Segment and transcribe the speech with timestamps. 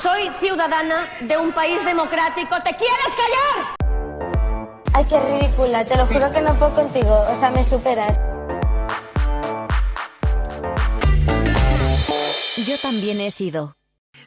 [0.00, 2.56] Soy ciudadana de un país democrático.
[2.62, 3.76] ¿Te quieres callar?
[4.94, 8.16] Ay, qué ridícula, te lo juro que no puedo contigo, o sea, me superas.
[12.66, 13.76] Yo también he sido.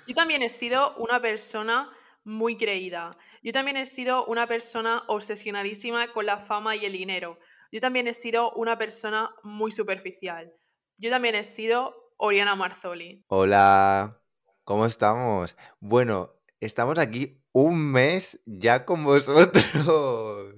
[0.07, 1.89] Yo también he sido una persona
[2.23, 3.09] muy creída.
[3.41, 7.39] Yo también he sido una persona obsesionadísima con la fama y el dinero.
[7.71, 10.53] Yo también he sido una persona muy superficial.
[10.97, 13.25] Yo también he sido Oriana Marzoli.
[13.27, 14.22] Hola,
[14.63, 15.55] ¿cómo estamos?
[15.79, 20.55] Bueno, estamos aquí un mes ya con vosotros.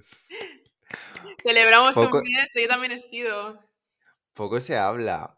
[1.43, 3.59] Celebramos Poco- un mes, yo también he sido.
[4.33, 5.37] Poco se habla.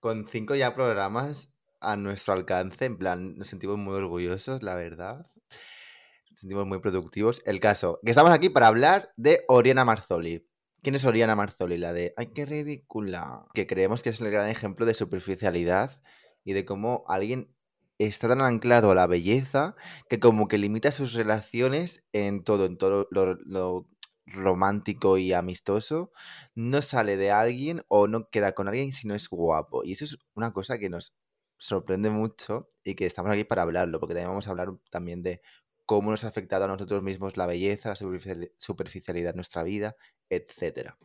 [0.00, 5.26] Con cinco ya programas a nuestro alcance, en plan, nos sentimos muy orgullosos, la verdad.
[6.30, 7.42] Nos sentimos muy productivos.
[7.46, 10.46] El caso, que estamos aquí para hablar de Oriana Marzoli.
[10.82, 11.78] ¿Quién es Oriana Marzoli?
[11.78, 13.46] La de, ay, qué ridícula.
[13.54, 16.02] Que creemos que es el gran ejemplo de superficialidad
[16.44, 17.54] y de cómo alguien
[17.98, 19.76] está tan anclado a la belleza
[20.08, 23.88] que como que limita sus relaciones en todo, en todo lo,
[24.26, 26.10] romántico y amistoso,
[26.54, 29.84] no sale de alguien o no queda con alguien si no es guapo.
[29.84, 31.14] Y eso es una cosa que nos
[31.58, 35.42] sorprende mucho y que estamos aquí para hablarlo, porque también vamos a hablar también de
[35.86, 39.94] cómo nos ha afectado a nosotros mismos la belleza, la superficiali- superficialidad de nuestra vida,
[40.30, 40.96] etcétera.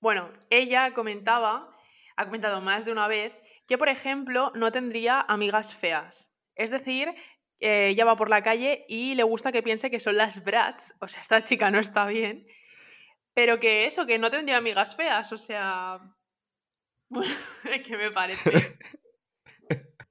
[0.00, 1.76] Bueno, ella comentaba,
[2.16, 6.30] ha comentado más de una vez, que por ejemplo no tendría amigas feas.
[6.58, 7.14] Es decir,
[7.60, 10.94] eh, ella va por la calle y le gusta que piense que son las brats,
[11.00, 12.46] o sea, esta chica no está bien,
[13.32, 16.00] pero que eso, que no tendría amigas feas, o sea...
[17.10, 17.32] Bueno,
[17.86, 18.50] ¿qué me parece?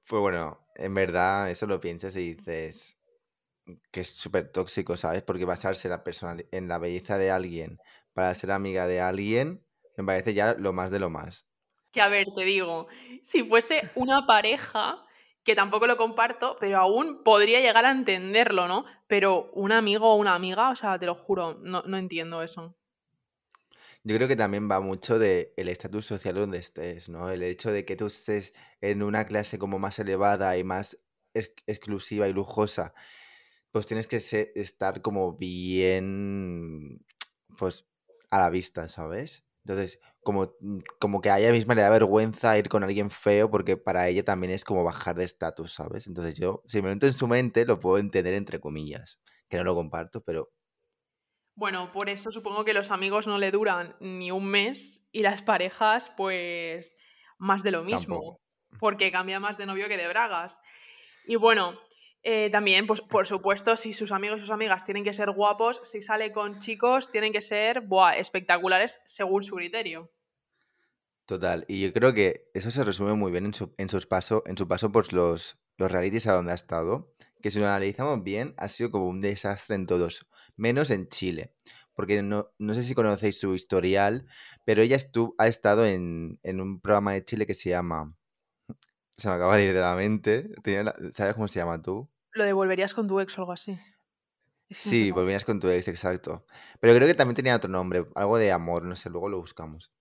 [0.08, 2.98] Pues bueno, en verdad eso lo piensas y dices
[3.90, 5.22] que es súper tóxico, ¿sabes?
[5.22, 6.02] Porque basarse la
[6.50, 7.78] en la belleza de alguien
[8.14, 9.62] para ser amiga de alguien
[9.98, 11.46] me parece ya lo más de lo más.
[11.92, 12.86] Que a ver, te digo,
[13.22, 15.04] si fuese una pareja,
[15.44, 18.84] que tampoco lo comparto, pero aún podría llegar a entenderlo, ¿no?
[19.06, 22.76] Pero un amigo o una amiga, o sea, te lo juro, no, no entiendo eso.
[24.04, 27.30] Yo creo que también va mucho de el estatus social donde estés, ¿no?
[27.30, 30.98] El hecho de que tú estés en una clase como más elevada y más
[31.34, 32.94] ex- exclusiva y lujosa,
[33.72, 34.18] pues tienes que
[34.56, 37.04] estar como bien,
[37.58, 37.88] pues,
[38.30, 39.47] a la vista, ¿sabes?
[39.68, 43.50] Entonces, como, mm, como que a ella misma le da vergüenza ir con alguien feo
[43.50, 46.06] porque para ella también es como bajar de estatus, ¿sabes?
[46.06, 49.64] Entonces yo, si me meto en su mente, lo puedo entender entre comillas, que no
[49.64, 50.50] lo comparto, pero
[51.54, 55.42] Bueno, por eso supongo que los amigos no le duran ni un mes y las
[55.42, 56.96] parejas, pues,
[57.36, 58.40] más de lo mismo, tampoco.
[58.78, 60.62] porque cambia más de novio que de bragas.
[61.26, 61.78] Y bueno,
[62.22, 65.80] eh, también, pues, por supuesto, si sus amigos y sus amigas tienen que ser guapos,
[65.84, 70.10] si sale con chicos, tienen que ser, buah, espectaculares según su criterio.
[71.26, 74.42] Total, y yo creo que eso se resume muy bien en su, en sus paso,
[74.46, 78.22] en su paso por los, los realities a donde ha estado, que si lo analizamos
[78.24, 80.26] bien, ha sido como un desastre en todos,
[80.56, 81.54] menos en Chile,
[81.92, 84.26] porque no, no sé si conocéis su historial,
[84.64, 88.16] pero ella estu- ha estado en, en un programa de Chile que se llama,
[89.18, 92.08] se me acaba de ir de la mente, tenía la- ¿sabes cómo se llama tú?
[92.32, 93.78] ¿Lo devolverías con tu ex o algo así?
[94.68, 96.44] Es Sí, volvías con tu ex, exacto.
[96.80, 99.92] Pero creo que también tenía otro nombre, algo de amor, no sé, luego lo buscamos.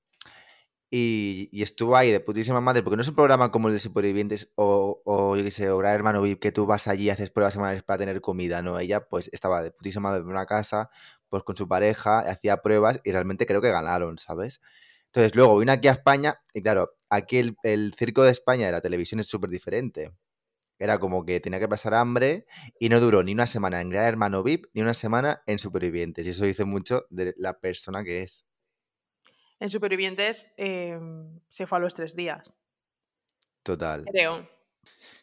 [0.90, 3.80] Y, y estuvo ahí de putísima madre, porque no es un programa como el de
[3.80, 7.10] Supervivientes o, o yo qué sé, o Gran Hermano VIP, que tú vas allí y
[7.10, 8.80] haces pruebas semanales para tener comida, ¿no?
[8.80, 10.90] Ella pues estaba de putísima madre en una casa,
[11.28, 14.62] pues con su pareja, hacía pruebas y realmente creo que ganaron, ¿sabes?
[15.18, 18.72] Entonces luego vino aquí a España y claro, aquí el, el circo de España de
[18.72, 20.12] la televisión es súper diferente.
[20.78, 22.46] Era como que tenía que pasar hambre
[22.80, 26.28] y no duró ni una semana en Gran Hermano VIP ni una semana en Supervivientes.
[26.28, 28.46] Y eso dice mucho de la persona que es.
[29.60, 31.00] En Supervivientes eh,
[31.50, 32.62] se fue a los tres días,
[33.64, 34.06] Total.
[34.12, 34.48] creo.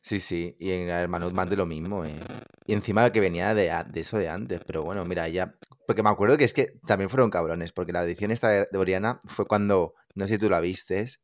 [0.03, 0.57] Sí, sí.
[0.59, 2.05] Y en Gran Hermano más de lo mismo.
[2.05, 2.19] eh.
[2.67, 4.61] Y encima que venía de, de eso de antes.
[4.67, 5.55] Pero bueno, mira, ya.
[5.87, 7.73] Porque me acuerdo que es que también fueron cabrones.
[7.73, 11.21] Porque la edición esta de de Oriana fue cuando, no sé si tú la vistes,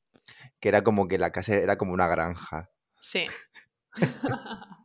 [0.61, 2.69] que era como que la casa era como una granja.
[3.01, 3.27] Sí.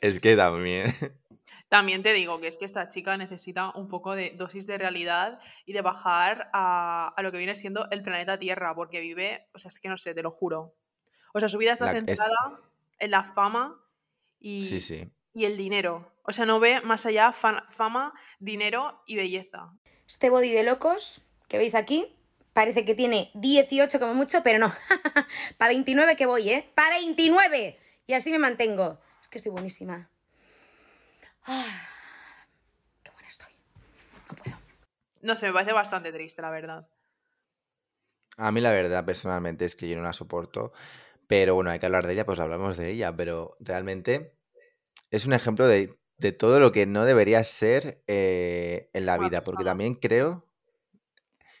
[0.00, 0.94] Es que también.
[1.68, 5.40] También te digo que es que esta chica necesita un poco de dosis de realidad
[5.64, 9.58] y de bajar a, a lo que viene siendo el planeta Tierra, porque vive, o
[9.58, 10.74] sea, es que no sé, te lo juro.
[11.34, 12.36] O sea, su vida está La- es- centrada
[12.98, 13.80] en la fama
[14.38, 15.10] y, Sí, sí.
[15.36, 16.10] Y el dinero.
[16.22, 19.70] O sea, no ve más allá fa- fama, dinero y belleza.
[20.08, 22.16] Este body de locos que veis aquí
[22.54, 24.72] parece que tiene 18 como mucho, pero no.
[25.58, 26.72] Para 29 que voy, ¿eh?
[26.74, 27.78] Para 29.
[28.06, 28.98] Y así me mantengo.
[29.20, 30.08] Es que estoy buenísima.
[31.44, 31.86] Ah,
[33.02, 33.52] qué buena estoy.
[34.30, 34.56] No puedo.
[35.20, 36.88] No sé, me parece bastante triste, la verdad.
[38.38, 40.72] A mí la verdad, personalmente, es que yo no la soporto.
[41.26, 43.14] Pero bueno, hay que hablar de ella, pues hablamos de ella.
[43.14, 44.35] Pero realmente
[45.10, 49.42] es un ejemplo de, de todo lo que no debería ser eh, en la vida,
[49.42, 50.46] porque también creo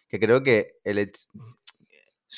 [0.08, 0.98] que creo que el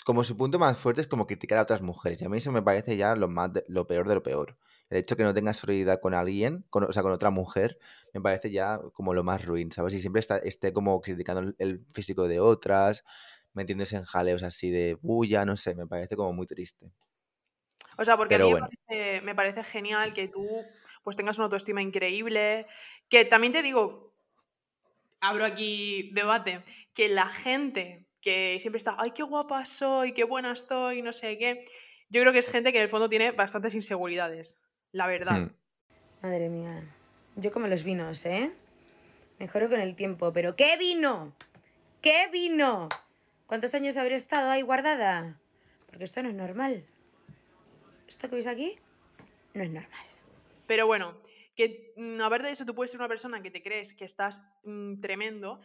[0.04, 2.20] como su punto más fuerte es como criticar a otras mujeres.
[2.20, 4.56] Y a mí eso me parece ya lo más de- lo peor de lo peor.
[4.90, 7.78] El hecho que no tengas solidaridad con alguien, con, o sea, con otra mujer,
[8.14, 9.94] me parece ya como lo más ruin, ¿sabes?
[9.94, 13.04] Y siempre está, esté como criticando el, físico de otras,
[13.52, 16.90] metiéndose en jaleos así de bulla, no sé, me parece como muy triste.
[17.98, 18.68] O sea, porque a Pero mí me bueno.
[18.88, 20.64] parece, me parece genial que tú
[21.02, 22.66] pues tengas una autoestima increíble.
[23.08, 24.12] Que también te digo,
[25.20, 26.62] abro aquí debate,
[26.94, 31.38] que la gente que siempre está, ay, qué guapa soy, qué buena estoy, no sé
[31.38, 31.64] qué,
[32.10, 34.58] yo creo que es gente que en el fondo tiene bastantes inseguridades,
[34.92, 35.40] la verdad.
[35.40, 35.54] Hmm.
[36.22, 36.82] Madre mía.
[37.36, 38.52] Yo como los vinos, ¿eh?
[39.38, 41.32] Mejoro con el tiempo, pero ¿qué vino?
[42.00, 42.88] ¿Qué vino?
[43.46, 45.40] ¿Cuántos años habré estado ahí guardada?
[45.86, 46.84] Porque esto no es normal.
[48.08, 48.78] ¿Esto que veis aquí?
[49.54, 50.06] No es normal.
[50.68, 51.20] Pero bueno,
[51.56, 54.04] que mm, a ver de eso tú puedes ser una persona que te crees que
[54.04, 55.60] estás mm, tremendo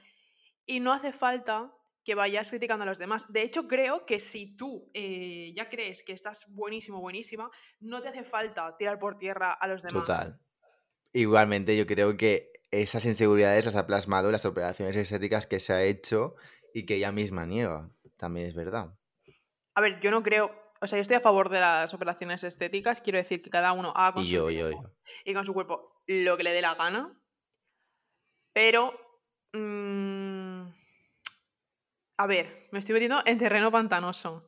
[0.65, 1.71] y no hace falta
[2.03, 3.31] que vayas criticando a los demás.
[3.31, 8.09] De hecho, creo que si tú eh, ya crees que estás buenísimo, buenísima, no te
[8.09, 10.07] hace falta tirar por tierra a los demás.
[10.07, 10.39] Total.
[11.13, 15.73] Igualmente, yo creo que esas inseguridades las ha plasmado en las operaciones estéticas que se
[15.73, 16.35] ha hecho
[16.73, 17.89] y que ella misma niega.
[18.17, 18.97] También es verdad.
[19.75, 22.99] A ver, yo no creo, o sea, yo estoy a favor de las operaciones estéticas,
[22.99, 24.95] quiero decir que cada uno haga con Y su yo, yo, tiempo yo.
[25.23, 27.17] y con su cuerpo lo que le dé la gana,
[28.51, 28.93] pero...
[29.53, 30.63] mm,
[32.17, 34.43] a ver, me estoy metiendo en terreno pantanoso.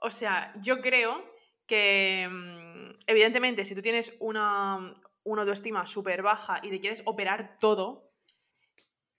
[0.00, 1.24] O sea, yo creo
[1.66, 7.58] que, mm, evidentemente, si tú tienes una, una autoestima súper baja y te quieres operar
[7.60, 8.12] todo,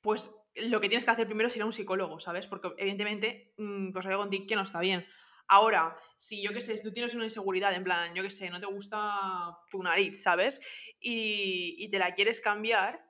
[0.02, 2.48] pues lo que tienes que hacer primero es ir a un psicólogo, ¿sabes?
[2.48, 5.06] Porque evidentemente, mm, pues algo en ti que no está bien.
[5.50, 8.50] Ahora, si yo qué sé, si tú tienes una inseguridad, en plan, yo qué sé,
[8.52, 10.60] no te gusta tu nariz, ¿sabes?
[11.00, 13.04] Y, te la quieres cambiar,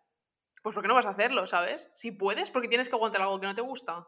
[0.64, 1.92] pues ¿por qué no vas a hacerlo, ¿sabes?
[1.96, 4.08] Si puedes, porque tienes que aguantar algo que no te gusta.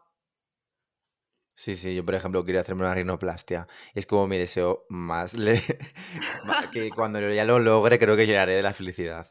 [1.54, 3.68] Sí, sí, yo por ejemplo quiero hacerme una rinoplastia.
[3.94, 5.34] Es como mi deseo más
[6.72, 9.28] que cuando ya lo logre creo que llenaré de la felicidad.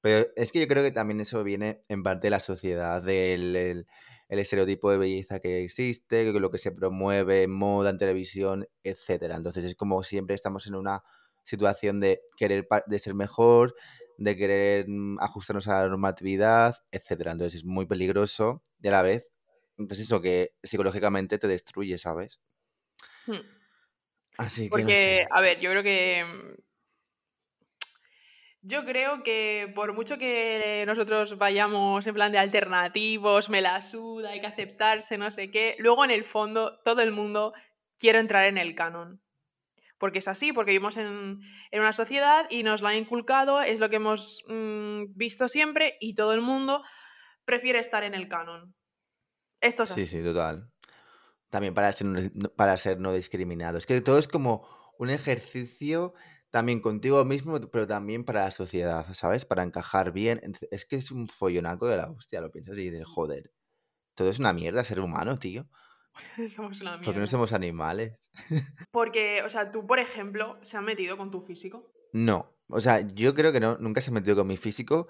[0.00, 3.56] Pero es que yo creo que también eso viene en parte de la sociedad, del
[3.56, 3.86] el,
[4.28, 8.68] el estereotipo de belleza que existe, que lo que se promueve en moda, en televisión,
[8.82, 9.36] etcétera.
[9.36, 11.02] Entonces es como siempre estamos en una
[11.44, 13.74] situación de querer de ser mejor,
[14.18, 17.32] de querer mm, ajustarnos a la normatividad, etcétera.
[17.32, 19.32] Entonces es muy peligroso y a la vez,
[19.76, 22.40] pues eso que psicológicamente te destruye, ¿sabes?
[23.26, 23.40] Hmm.
[24.36, 25.26] Así que no Porque, sé.
[25.30, 26.24] a ver, yo creo que.
[28.60, 34.30] Yo creo que por mucho que nosotros vayamos en plan de alternativos, me la suda,
[34.30, 37.52] hay que aceptarse, no sé qué, luego en el fondo todo el mundo
[37.96, 39.22] quiere entrar en el canon.
[39.96, 41.40] Porque es así, porque vivimos en,
[41.70, 45.96] en una sociedad y nos lo han inculcado, es lo que hemos mm, visto siempre
[46.00, 46.82] y todo el mundo
[47.44, 48.74] prefiere estar en el canon.
[49.60, 50.18] Esto es Sí, así.
[50.18, 50.70] sí, total.
[51.50, 52.06] También para ser,
[52.56, 53.78] para ser no discriminado.
[53.78, 54.68] Es que todo es como
[54.98, 56.14] un ejercicio
[56.50, 59.44] también contigo mismo, pero también para la sociedad, ¿sabes?
[59.44, 60.40] Para encajar bien.
[60.70, 63.52] Es que es un follonaco de la hostia, lo piensas y dices, joder,
[64.14, 65.68] todo es una mierda ser humano, tío.
[66.48, 67.26] Somos una ¿Por qué no mierda.
[67.26, 68.30] somos animales?
[68.90, 71.90] Porque, o sea, tú, por ejemplo, se han metido con tu físico.
[72.12, 75.08] No, o sea, yo creo que no, nunca se ha metido con mi físico,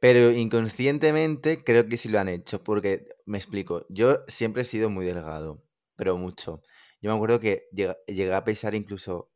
[0.00, 4.90] pero inconscientemente creo que sí lo han hecho, porque me explico, yo siempre he sido
[4.90, 5.64] muy delgado,
[5.96, 6.62] pero mucho.
[7.02, 9.32] Yo me acuerdo que llegué a pesar incluso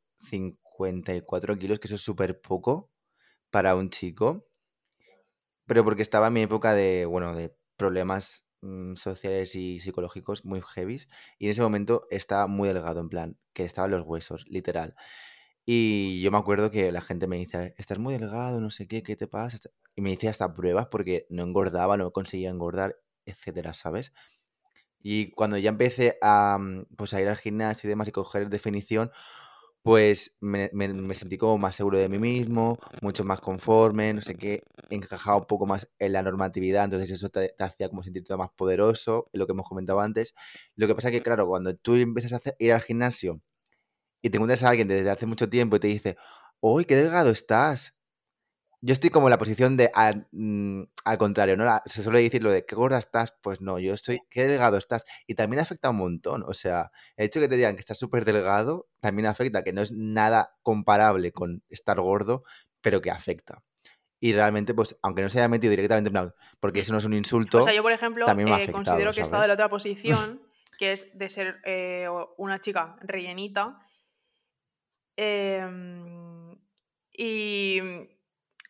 [0.91, 2.91] 54 kilos, que eso es súper poco
[3.51, 4.47] para un chico,
[5.67, 10.61] pero porque estaba en mi época de, bueno, de problemas mm, sociales y psicológicos muy
[10.63, 11.09] heavies,
[11.39, 14.95] y en ese momento estaba muy delgado, en plan, que estaban los huesos, literal.
[15.65, 19.03] Y yo me acuerdo que la gente me dice, estás muy delgado, no sé qué,
[19.03, 19.59] ¿qué te pasa?
[19.95, 22.97] Y me hice hasta pruebas porque no engordaba, no conseguía engordar,
[23.27, 24.13] etcétera, ¿sabes?
[25.01, 28.49] Y cuando ya empecé a, mm, pues, a ir al gimnasio y demás y coger
[28.51, 29.11] definición,
[29.83, 34.37] pues me, me- sentí como más seguro de mí mismo, mucho más conforme, no sé
[34.37, 38.37] qué, encajaba un poco más en la normatividad, entonces eso te, te hacía como sentirte
[38.37, 40.35] más poderoso, lo que hemos comentado antes.
[40.77, 43.41] Lo que pasa es que, claro, cuando tú empiezas a ir al gimnasio
[44.23, 46.17] y te encuentras a alguien desde hace mucho tiempo y te dice,
[46.61, 47.95] ¡Uy, qué delgado estás!
[48.85, 51.65] Yo estoy como en la posición de al, mm, al contrario, ¿no?
[51.65, 54.77] La- se suele decir lo de qué gorda estás, pues no, yo estoy, qué delgado
[54.77, 55.05] estás.
[55.29, 56.43] Y también afecta un montón.
[56.43, 59.73] O sea, el hecho de que te digan que estás súper delgado también afecta, que
[59.73, 62.43] no es nada comparable con estar gordo,
[62.81, 63.63] pero que afecta.
[64.19, 67.15] Y realmente, pues, aunque no se haya metido directamente en porque eso no es un
[67.15, 69.43] insulto, O sea, yo, por ejemplo, también me ha eh, afectado, considero que he estado
[69.43, 70.43] en la otra posición,
[70.79, 73.79] que es de ser eh, una chica rellenita.
[75.17, 76.57] em,
[77.13, 77.81] y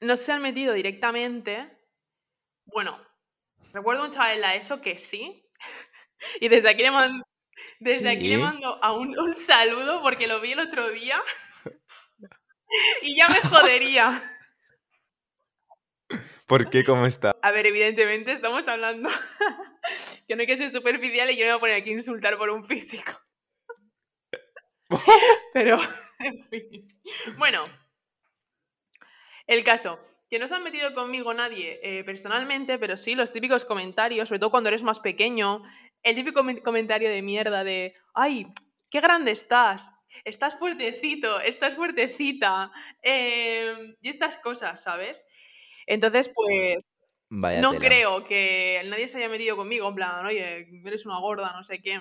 [0.02, 1.70] no se han metido directamente.
[2.66, 3.00] Bueno,
[3.72, 5.48] recuerdo un chaval en la ESO que sí.
[6.40, 7.24] Y desde aquí le mando,
[7.80, 11.20] desde aquí le mando a un, un saludo porque lo vi el otro día.
[13.02, 14.10] Y ya me jodería.
[16.46, 16.84] ¿Por qué?
[16.84, 17.36] ¿Cómo está?
[17.42, 19.10] A ver, evidentemente estamos hablando
[20.28, 21.94] que no hay que ser superficial y yo no me voy a poner aquí a
[21.94, 23.12] insultar por un físico.
[25.52, 25.78] Pero,
[26.18, 26.88] en fin.
[27.38, 27.64] Bueno,
[29.46, 29.98] el caso,
[30.30, 34.38] que no se han metido conmigo nadie eh, personalmente, pero sí los típicos comentarios, sobre
[34.38, 35.62] todo cuando eres más pequeño,
[36.02, 38.46] el típico comen- comentario de mierda de, ay,
[38.90, 39.92] qué grande estás,
[40.24, 42.70] estás fuertecito, estás fuertecita,
[43.02, 45.26] em, y estas cosas, ¿sabes?
[45.86, 46.78] Entonces, pues,
[47.30, 47.80] Vaya no tela.
[47.88, 51.80] creo que nadie se haya metido conmigo, en plan, oye, eres una gorda, no sé
[51.82, 52.00] qué.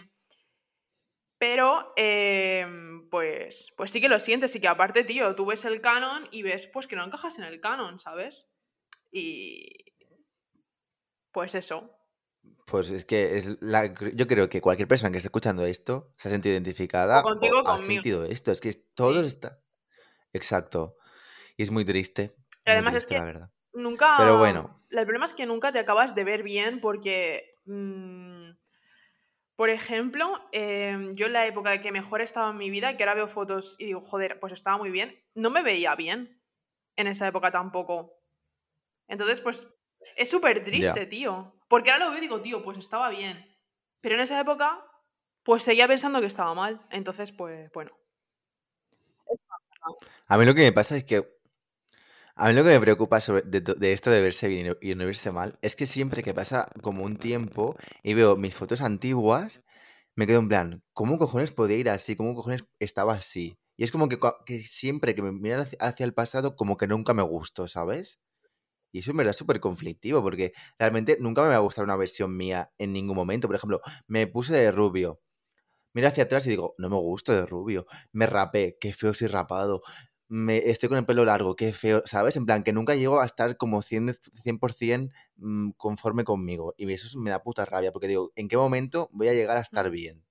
[1.41, 5.81] Pero, em, pues, pues sí que lo sientes y que aparte, tío, tú ves el
[5.81, 8.47] canon y ves pues que no encajas en el canon, ¿sabes?
[9.11, 9.65] Y...
[11.31, 11.97] Pues eso.
[12.67, 16.27] Pues es que es la- yo creo que cualquier persona que esté escuchando esto se
[16.27, 17.85] ha sentido identificada O contigo o ha conmigo.
[17.93, 18.51] sentido esto.
[18.51, 19.27] Es que todo Sí.
[19.27, 19.63] está.
[20.33, 20.95] Exacto.
[21.57, 22.35] Y es muy triste.
[22.65, 23.51] Y muy además es triste, que la verdad.
[23.73, 24.15] nunca...
[24.19, 24.85] Pero bueno.
[24.91, 27.55] El problema es que nunca te acabas de ver bien porque...
[27.65, 28.51] mm,
[29.55, 33.15] por ejemplo, em, yo en la época que mejor estaba en mi vida, que ahora
[33.15, 36.41] veo fotos y digo, joder, pues estaba muy bien, no me veía bien
[36.95, 38.21] en esa época tampoco.
[39.07, 39.77] Entonces, pues
[40.15, 41.53] es súper triste, tío.
[41.67, 43.47] Porque ahora lo veo y digo, tío, pues estaba bien.
[44.01, 44.83] Pero en esa época,
[45.43, 46.85] pues seguía pensando que estaba mal.
[46.89, 47.91] Entonces, pues bueno.
[50.27, 51.40] A mí lo que me pasa es que.
[52.41, 54.95] A mí lo que me preocupa sobre, de, to- de esto de verse bien y
[54.95, 58.81] no, verse mal es que siempre que pasa como un tiempo y veo mis fotos
[58.81, 59.61] antiguas,
[60.15, 62.15] me quedo en plan, ¿cómo cojones podía ir así?
[62.15, 63.57] ¿Cómo cojones estaba así?
[63.77, 64.17] Y es como que,
[64.63, 68.19] siempre que me miran hacia, el pasado, como que nunca me gustó, ¿sabes?
[68.93, 71.95] Y eso en verdad es súper conflictivo, porque realmente nunca me va a gustar una
[71.97, 73.47] versión mía en ningún momento.
[73.47, 75.21] Por ejemplo, me puse de rubio.
[75.93, 77.85] Miro hacia atrás y digo, no me gusto de rubio.
[78.13, 79.81] Me rapé, qué feo soy rapado.
[80.33, 82.37] Me, estoy con el pelo largo, qué feo, ¿sabes?
[82.37, 86.73] En plan, que nunca llego a estar como 100%, 100% mm, conforme conmigo.
[86.77, 89.61] Y eso me da puta rabia, porque digo, ¿en qué momento voy a llegar a
[89.61, 90.23] estar bien?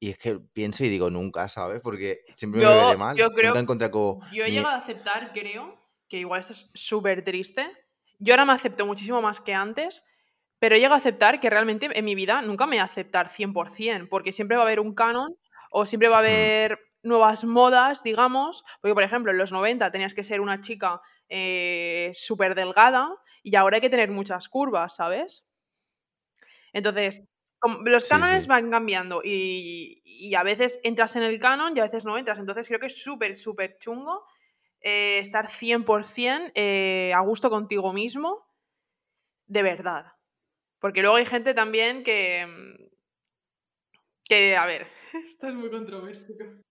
[0.00, 1.80] Y es que pienso y digo, nunca, ¿sabes?
[1.82, 3.14] Porque siempre me Yo- veré mal.
[3.16, 4.20] yo creo- Nunca encontré como...
[4.32, 7.70] Yo he mi- llegado a aceptar, creo, que igual esto es súper triste.
[8.18, 10.04] Yo ahora me acepto muchísimo más que antes,
[10.58, 13.28] pero he llegado a aceptar que realmente en mi vida nunca me voy a aceptar
[13.28, 15.36] 100%, porque siempre va a haber un canon
[15.70, 16.76] o siempre va a Hmm.
[17.04, 18.64] Nuevas modas, digamos.
[18.80, 23.08] Porque, por ejemplo, en los 90 tenías que ser una chica eh, súper delgada
[23.42, 25.46] y ahora hay que tener muchas curvas, ¿sabes?
[26.72, 27.24] Entonces,
[27.84, 28.48] los cánones sí.
[28.48, 32.38] van cambiando y, y a veces entras en el canon y a veces no entras.
[32.38, 34.24] Entonces creo que es súper, súper chungo
[34.86, 38.46] eh, estar 100% eh, a gusto contigo mismo,
[39.46, 40.12] de verdad.
[40.78, 42.46] Porque luego hay gente también que...
[44.26, 44.86] Que, a ver,
[45.24, 46.62] esto es muy controversial.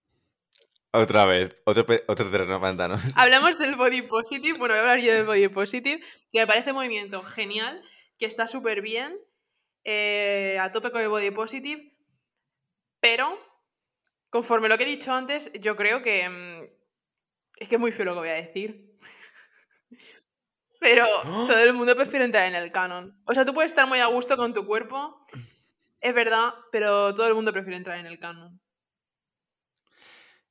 [0.96, 2.94] Otra vez, otro, otro terreno pantano.
[3.16, 6.70] Hablamos del body positive, bueno, voy a hablar yo del body positive, que me parece
[6.70, 7.82] un movimiento genial,
[8.16, 9.18] que está súper bien,
[9.82, 11.98] eh, a tope con el body positive,
[13.00, 13.36] pero
[14.30, 16.28] conforme lo que he dicho antes, yo creo que...
[16.28, 16.62] mm,
[17.56, 18.94] es que es muy feo lo que voy a decir.
[20.80, 23.20] Pero todo el mundo prefiere entrar en el canon.
[23.24, 25.18] O sea, tú puedes estar muy a gusto con tu cuerpo,
[26.00, 28.60] es verdad, pero todo el mundo prefiere entrar en el canon.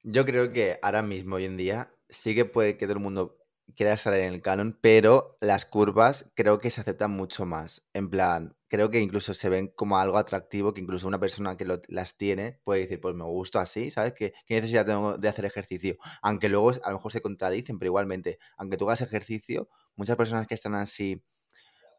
[0.03, 3.37] Yo creo que ahora mismo, hoy en día, sí que puede que todo el mundo
[3.75, 7.87] quiera estar en el canon, pero las curvas creo que se aceptan mucho más.
[7.93, 11.65] En plan, creo que incluso se ven como algo atractivo, que incluso una persona que
[11.87, 14.13] las tiene puede decir, pues me gusta así, ¿sabes?
[14.13, 15.95] ¿Qué, qué necesidad tengo de hacer ejercicio?
[16.21, 20.47] Aunque luego a lo mejor se contradicen, pero igualmente, aunque tú hagas ejercicio, muchas personas
[20.47, 21.23] que están así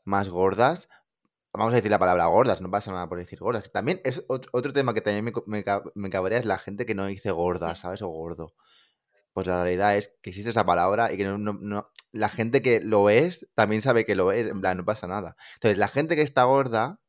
[0.05, 0.89] más gordas,
[1.55, 3.71] vamos a decir la palabra gordas, no pasa nada por decir gordas.
[3.73, 6.95] También es ot- otro tema que también me, me, me cabrea es la gente que
[6.95, 8.03] no dice gorda, ¿sabes?
[8.03, 8.55] O gordo.
[9.33, 12.63] Pues la realidad es que existe esa palabra y que no, no- no- la gente
[12.63, 15.37] que lo es también sabe que lo es, en plan, no pasa nada.
[15.55, 17.01] Entonces, la gente que está gorda,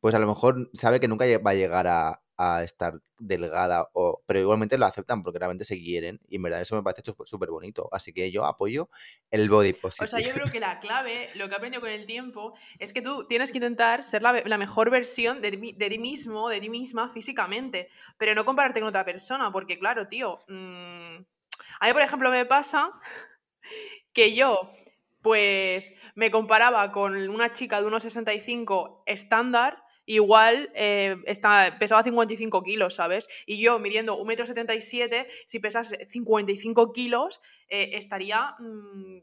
[0.00, 4.20] pues a lo mejor sabe que nunca va a llegar a, a estar delgada, o,
[4.26, 7.50] pero igualmente lo aceptan porque realmente se quieren y en verdad eso me parece súper
[7.50, 7.88] bonito.
[7.92, 8.88] Así que yo apoyo
[9.30, 10.04] el body positive.
[10.04, 12.92] O sea, yo creo que la clave, lo que he aprendido con el tiempo, es
[12.92, 16.48] que tú tienes que intentar ser la, la mejor versión de, ti- de ti mismo,
[16.48, 21.16] de ti misma físicamente, pero no compararte con otra persona, porque claro, tío, mm,
[21.80, 22.92] a mí, por ejemplo, me pasa
[24.12, 24.68] que yo,
[25.22, 29.82] pues, me comparaba con una chica de 1,65 estándar,
[30.14, 33.28] igual eh, está, pesaba 55 kilos, ¿sabes?
[33.46, 38.54] Y yo midiendo 1,77m, si pesas 55 kilos, eh, estaría...
[38.58, 39.18] mm,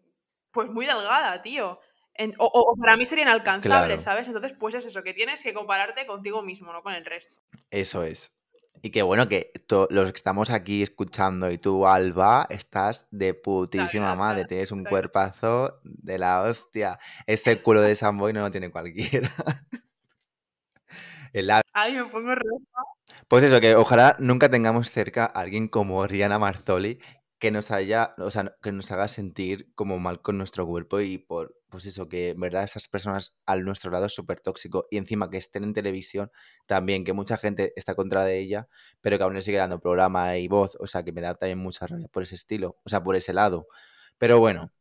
[0.51, 1.79] pues muy delgada, tío.
[2.15, 3.99] En- o, para mí sería inalcanzable, Claro.
[3.99, 4.27] ¿sabes?
[4.27, 7.39] Entonces, pues es eso, que tienes que compararte contigo mismo, no con el resto.
[7.69, 8.33] Eso es.
[8.81, 9.51] Y que bueno, que
[9.89, 14.45] los que estamos aquí escuchando y tú, Alba, estás de putísima madre.
[14.45, 16.97] Tienes un soy- cuerpazo de la hostia.
[17.27, 19.29] Ese culo de Samboy no lo tiene cualquiera.
[21.33, 21.51] El.
[21.73, 22.83] Ay, me pongo roja.
[23.27, 26.99] Pues eso, que ojalá nunca tengamos cerca a alguien como Rihanna Marzoli
[27.39, 31.17] que nos haya, o sea, que nos haga sentir como mal con nuestro cuerpo y
[31.17, 34.97] por, pues eso, que en verdad esas personas al nuestro lado es súper tóxico y
[34.97, 36.31] encima que estén en televisión
[36.67, 38.67] también, que mucha gente está contra de ella,
[39.01, 41.59] pero que aún le sigue dando programa y voz, o sea, que me da también
[41.59, 43.67] mucha rabia por ese estilo, o sea, por ese lado.
[44.17, 44.71] Pero bueno,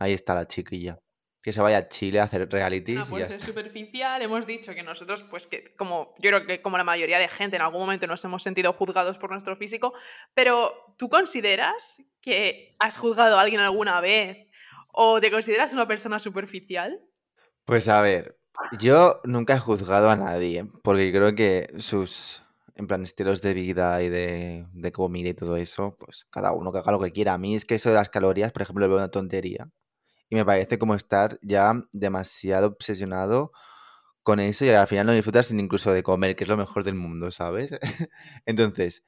[0.00, 1.00] ahí está la chiquilla.
[1.44, 3.52] Que se vaya a Chile a hacer realities No, y pues ya es está.
[3.52, 4.22] superficial.
[4.22, 7.56] Hemos dicho que nosotros, pues que como yo creo que como la mayoría de gente
[7.56, 9.92] en algún momento nos hemos sentido juzgados por nuestro físico,
[10.32, 14.48] pero ¿tú consideras que has juzgado a alguien alguna vez
[14.90, 16.98] o te consideras una persona superficial?
[17.66, 18.38] Pues a ver,
[18.80, 22.42] yo nunca he juzgado a nadie, porque creo que sus,
[22.74, 26.72] en plan, estilos de vida y de, de comida y todo eso, pues cada uno
[26.72, 27.34] que haga lo que quiera.
[27.34, 29.68] A mí es que eso de las calorías, por ejemplo, lo veo una tontería.
[30.30, 33.52] Y me parece como estar ya demasiado obsesionado
[34.22, 36.84] con eso y al final no disfrutas ni incluso de comer, que es lo mejor
[36.84, 37.72] del mundo, ¿sabes?
[38.46, 39.04] Entonces,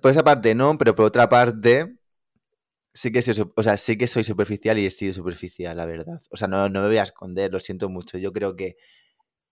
[0.00, 1.98] por esa parte no, pero por otra parte,
[2.94, 6.20] sí que soy, o sea, sí que soy superficial y he sido superficial, la verdad.
[6.30, 8.18] O sea, no, no me voy a esconder, lo siento mucho.
[8.18, 8.76] Yo creo que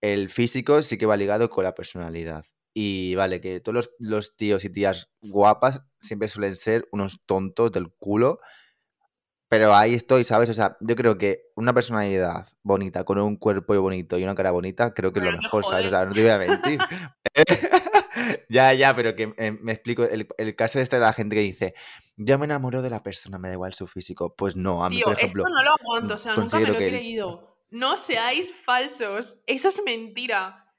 [0.01, 2.45] el físico sí que va ligado con la personalidad.
[2.73, 7.91] Y vale, que todos los tíos y tías guapas siempre suelen ser unos tontos del
[7.93, 8.39] culo.
[9.47, 10.49] Pero ahí estoy, ¿sabes?
[10.49, 14.51] O sea, yo creo que una personalidad bonita, con un cuerpo bonito y una cara
[14.51, 15.87] bonita, creo que es lo mejor, ¿sabes?
[15.87, 16.79] O sea, no te voy a mentir.
[18.49, 20.03] ya, ya, pero que eh, me explico.
[20.03, 21.75] El, el caso este de la gente que dice,
[22.17, 24.35] yo me enamoro de la persona, me da igual su físico.
[24.35, 26.67] Pues no, a mí, Tío, por ejemplo, esto no lo aguanto, o sea, nunca me
[26.67, 27.57] lo he creído.
[27.69, 30.73] No seáis falsos, eso es mentira.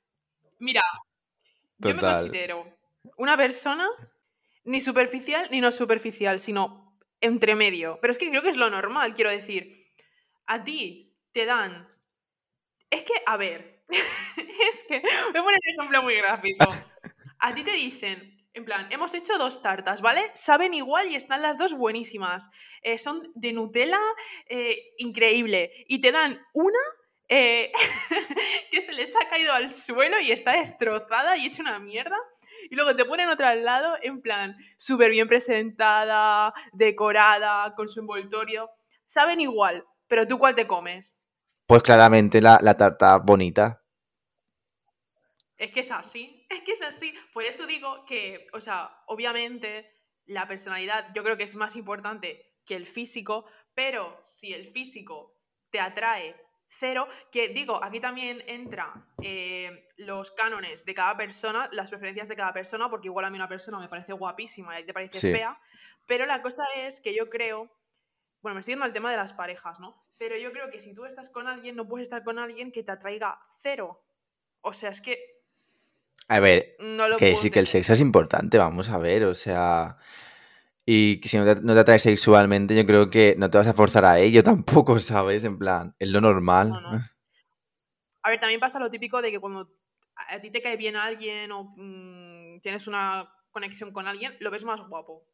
[0.59, 0.81] Mira,
[1.79, 2.66] yo me considero
[3.16, 3.87] una persona
[4.64, 6.86] ni superficial ni no superficial, sino
[7.20, 7.98] entre medio.
[8.00, 9.68] Pero es que creo que es lo normal, quiero decir.
[10.46, 11.88] A ti te dan...
[12.90, 15.00] Es que, a ver, es que...
[15.00, 16.66] Voy a poner un ejemplo muy gráfico.
[17.38, 20.31] A ti te dicen, en plan, hemos hecho dos tartas, ¿vale?
[20.35, 22.48] Saben igual y están las dos buenísimas.
[22.81, 24.00] Eh, son de Nutella,
[24.48, 25.85] eh, increíble.
[25.88, 26.79] Y te dan una
[27.28, 27.72] eh,
[28.70, 32.16] que se les ha caído al suelo y está destrozada y hecha una mierda.
[32.70, 38.00] Y luego te ponen otra al lado, en plan, súper bien presentada, decorada, con su
[38.00, 38.70] envoltorio.
[39.04, 41.22] Saben igual, pero tú cuál te comes.
[41.66, 43.82] Pues claramente la, la tarta bonita.
[45.56, 47.12] Es que es así, es que es así.
[47.32, 49.90] Por eso digo que, o sea, obviamente
[50.26, 55.36] la personalidad yo creo que es más importante que el físico, pero si el físico
[55.70, 56.36] te atrae
[56.68, 62.37] cero, que digo, aquí también entra eh, los cánones de cada persona, las preferencias de
[62.37, 65.31] cada persona, porque igual a mí una persona me parece guapísima y te parece Sí.
[65.31, 65.59] fea,
[66.07, 67.70] pero la cosa es que yo creo,
[68.42, 70.05] bueno, me estoy yendo al tema de las parejas, ¿no?
[70.18, 72.83] Pero yo creo que si tú estás con alguien, no puedes estar con alguien que
[72.83, 74.02] te atraiga cero.
[74.61, 75.18] O sea, es que
[76.29, 79.35] A ver, no lo que sí que el sexo es importante, vamos a ver, o
[79.35, 79.98] sea...
[80.88, 83.66] Y que si no te, no te atrae sexualmente, yo creo que no te vas
[83.66, 85.44] a forzar a ello tampoco, ¿sabes?
[85.44, 86.70] En plan, es lo normal.
[86.70, 87.01] No, no.
[88.22, 89.68] A ver, también pasa lo típico de que cuando
[90.31, 94.64] a ti te cae bien alguien o mm, tienes una conexión con alguien, lo ves
[94.64, 95.27] más guapo.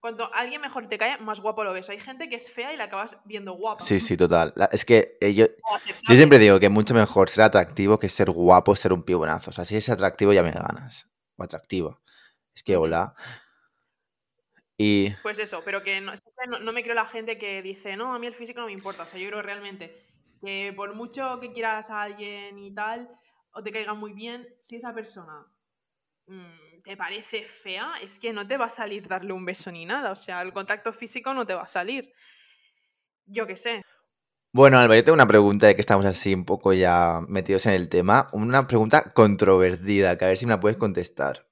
[0.00, 1.90] Cuanto alguien mejor te cae, más guapo lo ves.
[1.90, 3.84] Hay gente que es fea y la acabas viendo guapa.
[3.84, 4.52] Sí, sí, total.
[4.54, 5.46] La- Es que eh, yo,
[6.08, 9.50] yo siempre digo que mucho mejor ser atractivo que ser guapo, ser un pibonazo.
[9.50, 11.08] O sea, si es atractivo ya me ganas.
[11.36, 12.00] O atractivo.
[12.54, 13.14] Es que hola.
[14.80, 16.12] Y Pues eso, pero que no,
[16.46, 18.72] no, no me creo la gente que dice, no, a mí el físico no me
[18.72, 19.02] importa.
[19.02, 20.06] O sea, yo creo realmente
[20.40, 23.10] que por mucho que quieras a alguien y tal,
[23.50, 25.44] o te caiga muy bien, si esa persona
[26.26, 29.84] mm, te parece fea, es que no te va a salir darle un beso ni
[29.84, 30.12] nada.
[30.12, 32.12] O sea, el contacto físico no te va a salir.
[33.26, 33.82] Yo qué sé.
[34.52, 37.74] bueno, Alba, yo tengo una pregunta de que estamos así un poco ya metidos en
[37.74, 38.28] el tema.
[38.32, 41.48] Una pregunta controvertida, que a ver si me la puedes contestar.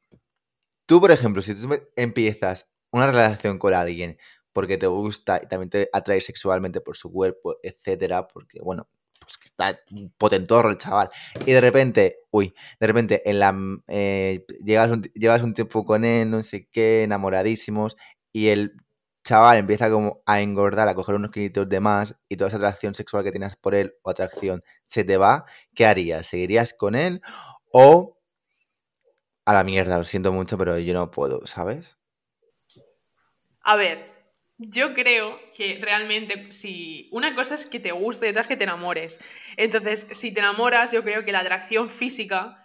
[0.86, 4.18] Tú, por ejemplo, si tú empiezas una relación con alguien
[4.52, 8.88] porque te gusta y también te atrae sexualmente por su cuerpo, etcétera, porque, bueno,
[9.20, 9.78] pues que está
[10.18, 11.10] potentorro el chaval,
[11.44, 13.54] y de repente, uy, de repente en la,
[13.88, 17.96] eh, llevas un tiempo con él, no sé qué, enamoradísimos,
[18.32, 18.72] y el
[19.24, 22.94] chaval empieza como a engordar, a coger unos kilitos de más, y toda esa atracción
[22.94, 26.26] sexual que tenías por él o atracción se te va, ¿qué harías?
[26.28, 27.20] ¿Seguirías con él
[27.72, 28.16] o
[29.44, 29.98] a la mierda?
[29.98, 31.95] Lo siento mucho, pero yo no puedo, ¿sabes?
[33.66, 33.98] A ver,
[34.58, 38.64] Yo creo que realmente, si una cosa es que te guste, otra es que te
[38.64, 39.18] enamores.
[39.58, 42.64] Entonces, si te enamoras, yo creo que la atracción física.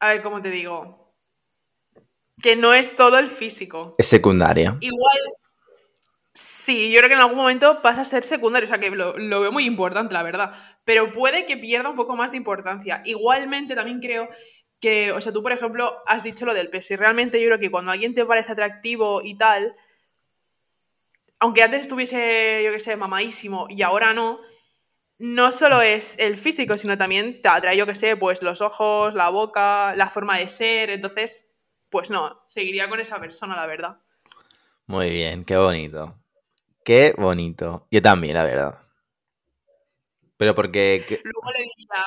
[0.00, 1.14] A ver, ¿cómo te digo?
[2.42, 3.94] Que no es todo el físico.
[3.98, 4.76] Es secundaria.
[4.80, 5.18] Igual.
[6.34, 9.18] Sí, yo creo que en algún momento pasa a ser secundario, o sea que lo,
[9.18, 10.52] lo veo muy importante, la verdad.
[10.84, 13.02] Pero puede que pierda un poco más de importancia.
[13.04, 14.28] Igualmente, también creo
[14.82, 16.92] que, o sea, tú, por ejemplo, has dicho lo del peso.
[16.92, 19.74] Y realmente yo creo que cuando alguien te parece atractivo y tal,
[21.40, 24.40] aunque antes estuviese, yo qué sé, mamadísimo y ahora no,
[25.18, 29.14] no solo es el físico, sino también te atrae, yo qué sé, pues los ojos,
[29.14, 30.90] la boca, la forma de ser.
[30.90, 31.56] Entonces,
[31.90, 33.98] pues no, seguiría con esa persona, la verdad.
[34.86, 36.18] Muy bien, qué bonito.
[36.84, 37.86] Qué bonito.
[37.90, 38.80] Yo también, la verdad.
[40.36, 41.04] Pero porque...
[41.08, 42.04] que- Luego le diría,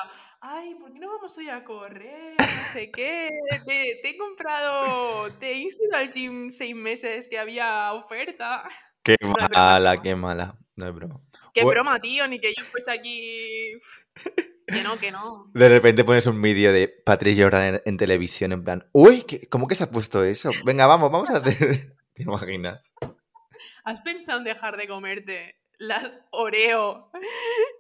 [0.48, 2.36] ay, ¿por qué no vamos hoy a correr?
[2.40, 3.30] No sé qué.
[3.66, 8.64] Te, te he comprado, te he inscrito al gym seis meses que había oferta.
[9.04, 10.58] Qué mala, qué mala.
[10.78, 11.22] No es broma.
[11.54, 13.74] Qué broma, tío, ni que yo fuese aquí.
[14.68, 15.52] Que no, que no.
[15.54, 19.48] De repente pones un vídeo de Patrick Jordan en, en televisión en plan, uy, ¿qué-
[19.48, 20.50] ¿cómo que se ha puesto eso?
[20.66, 21.96] Venga, vamos, vamos a hacer...
[22.16, 22.82] ¿Te imaginas?
[23.84, 27.12] ¿Has pensado en dejar de comerte las Oreo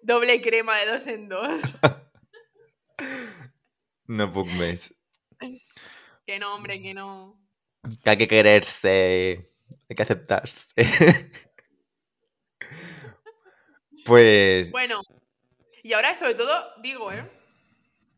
[0.03, 1.59] doble crema de dos en dos?
[4.07, 4.95] No pugmes.
[6.25, 7.39] Que no, hombre, que no.
[8.03, 9.45] Que hay que quererse,
[9.89, 10.67] hay que aceptarse.
[14.05, 15.01] pues Bueno,
[15.83, 17.23] y ahora sobre todo digo, ¿eh?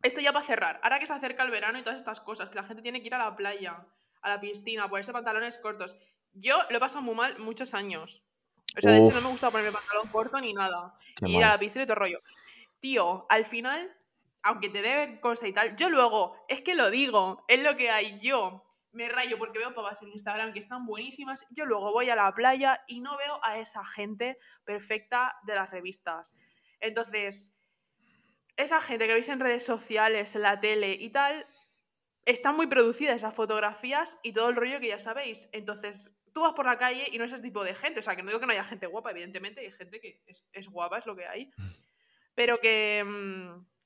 [0.03, 0.79] Esto ya para cerrar.
[0.83, 3.07] Ahora que se acerca el verano y todas estas cosas, que la gente tiene que
[3.07, 3.85] ir a la playa,
[4.21, 5.97] a la piscina, ponerse pantalones cortos.
[6.33, 8.23] Yo lo he pasado muy mal muchos años.
[8.77, 10.93] O sea, de hecho no me gusta ponerme pantalón corto ni nada.
[11.21, 12.21] Y ir a la piscina y todo el rollo.
[12.79, 13.96] Tío, al final,
[14.47, 17.89] aunque te dé cosa y tal, yo luego, es que lo digo, es lo que
[17.89, 18.17] hay.
[18.19, 21.45] Yo me rayo porque veo pavas en Instagram que están buenísimas.
[21.49, 25.69] Yo luego voy a la playa y no veo a esa gente perfecta de las
[25.69, 26.33] revistas.
[26.79, 27.53] Entonces,
[28.55, 31.45] esa gente que veis en redes sociales, en la tele y tal,
[32.23, 35.49] están muy producidas esas fotografías y todo el rollo que ya sabéis.
[35.51, 37.99] Entonces, tú vas por la calle y no es ese tipo de gente.
[37.99, 40.47] O sea, que no digo que no haya gente guapa, evidentemente hay gente que es,
[40.53, 41.51] es guapa, es lo que hay.
[42.33, 43.76] Pero que, mm,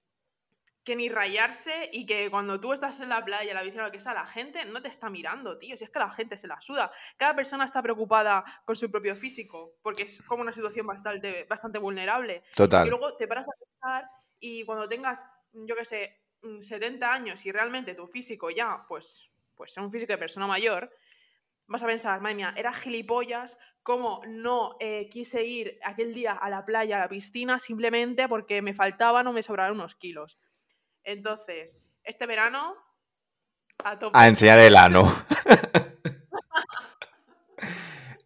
[0.84, 4.13] que ni rayarse y que cuando tú estás en la playa, la lo que sea,
[4.13, 5.78] la gente no te está mirando, tío.
[5.78, 6.91] Si es que la gente se la suda.
[7.17, 11.80] Cada persona está preocupada con su propio físico, porque es como una situación bastante, bastante
[11.80, 12.44] vulnerable.
[12.52, 12.89] Y Total.
[12.89, 17.52] luego te paras a pensar y cuando tengas, yo qué sé, mm, 70 años y
[17.52, 20.91] realmente tu físico ya, pues, pues es un físico de persona mayor,
[21.67, 26.50] vas a pensar, madre mía, era gilipollas, cómo no eh, quise ir aquel día a
[26.50, 30.38] la playa, a la piscina, simplemente porque me faltaban o me sobraron unos kilos.
[31.04, 32.76] Entonces, este verano,
[33.84, 34.18] a tope.
[34.18, 35.04] A enseñar el ano.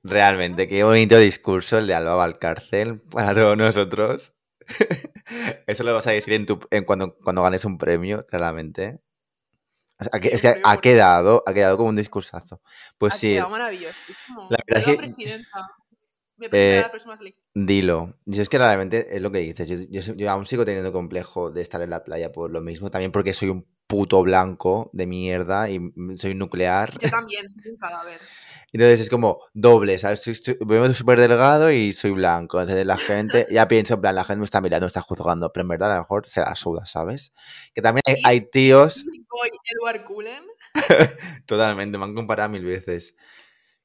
[0.03, 4.33] Realmente, qué bonito discurso el de Alba Valcárcel para todos nosotros.
[5.67, 8.99] Eso lo vas a decir en tu, en cuando, cuando ganes un premio, claramente.
[10.21, 12.61] Sí, es que ha quedado, ha quedado como un discursazo.
[12.97, 14.49] Pues Ha sí, quedado maravillosísimo.
[14.49, 15.71] La que- presidenta.
[16.37, 17.15] Me Eh, la próxima.
[17.53, 18.17] Dilo.
[18.25, 19.67] Yo es que realmente es lo que dices.
[19.69, 22.91] Yo, yo- yo aún sigo teniendo complejo de estar en la playa por lo mismo.
[22.91, 25.79] También porque soy un puto blanco de mierda y
[26.17, 26.97] soy nuclear.
[26.97, 28.19] Yo también, soy un cadáver.
[28.73, 30.21] Entonces es como doble, ¿sabes?
[30.21, 30.57] Soy, soy-
[30.93, 32.59] súper delgado y soy blanco.
[32.59, 35.53] Entonces la gente, ya pienso, en plan, la gente me está mirando, me está juzgando.
[35.53, 37.31] Pero en verdad a lo mejor se la suda, ¿sabes?
[37.73, 40.43] Que también hay, hay tíos, is boy Edward Cullen.
[41.45, 43.15] totalmente, me han comparado mil veces.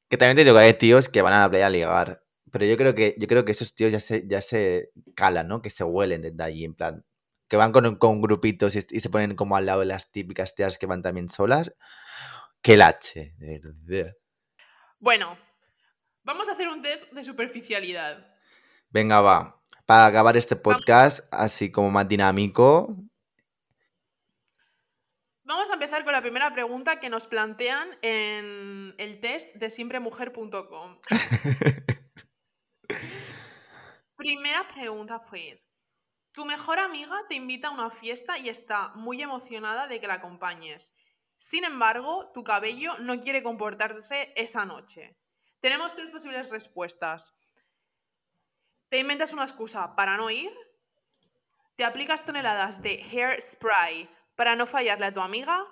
[0.08, 2.24] Que también te digo que hay tíos que van a la playa a ligar.
[2.52, 5.62] Pero yo creo que, yo creo que esos tíos ya se, ya se calan, ¿no?
[5.62, 7.04] Que se huelen desde allí, en plan.
[7.48, 10.54] Que van con, con grupitos y, y se ponen como al lado de las típicas
[10.54, 11.74] tías que van también solas.
[12.62, 14.14] Que lache, de verdad.
[14.98, 15.38] Bueno,
[16.22, 18.36] vamos a hacer un test de superficialidad.
[18.90, 19.62] Venga, va.
[19.86, 22.96] Para acabar este podcast así como más dinámico.
[25.44, 31.00] Vamos a empezar con la primera pregunta que nos plantean en el test de siempremujer.com.
[34.16, 35.68] Primera pregunta, pues.
[36.32, 40.14] Tu mejor amiga te invita a una fiesta y está muy emocionada de que la
[40.14, 40.94] acompañes.
[41.36, 45.16] Sin embargo, tu cabello no quiere comportarse esa noche.
[45.60, 47.34] Tenemos tres posibles respuestas.
[48.88, 50.52] Te inventas una excusa para no ir.
[51.76, 55.66] Te aplicas toneladas de hair spray para no fallarle a tu amiga.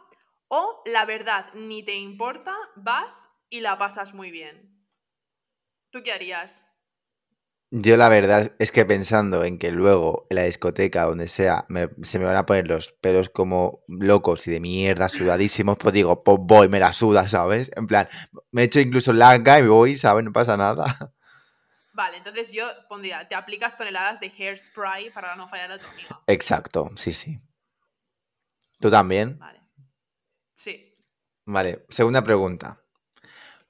[0.49, 4.87] O la verdad, ni te importa, vas y la pasas muy bien.
[5.91, 6.68] ¿Tú qué harías?
[7.71, 11.91] Yo la verdad es que pensando en que luego en la discoteca, donde sea, me-
[12.03, 16.25] se me van a poner los pelos como locos y de mierda, sudadísimos, pues digo,
[16.25, 17.71] pues voy, me la suda, ¿sabes?
[17.77, 18.09] En plan,
[18.53, 20.25] me echo incluso laca y me voy, ¿sabes?
[20.25, 20.85] No pasa nada.
[21.93, 26.21] Vale, entonces yo pondría, te aplicas toneladas de hairspray para no fallar a tu amiga.
[26.27, 27.39] Exacto, sí, sí.
[28.79, 29.39] ¿Tú también?
[29.39, 29.61] Vale.
[30.55, 30.95] Sí.
[31.45, 32.79] Vale, segunda pregunta.